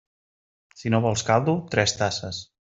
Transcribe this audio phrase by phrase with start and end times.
[0.81, 2.43] Si no vols caldo, tres tasses.